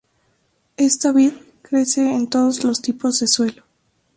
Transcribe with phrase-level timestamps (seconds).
[0.77, 1.31] Esta vid
[1.61, 3.63] crece en todos los tipos de suelo.